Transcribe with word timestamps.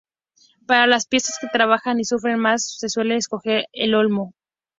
Para 0.65 0.87
las 0.87 1.05
piezas 1.05 1.37
que 1.39 1.45
trabajan 1.53 1.99
y 1.99 2.05
sufren 2.05 2.39
más 2.39 2.65
se 2.79 2.89
suele 2.89 3.17
escoger 3.17 3.65
el 3.71 3.93
olmo. 3.93 4.33